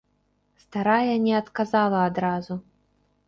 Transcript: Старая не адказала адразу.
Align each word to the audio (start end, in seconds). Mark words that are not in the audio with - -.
Старая 0.63 1.17
не 1.25 1.33
адказала 1.41 1.99
адразу. 2.07 2.53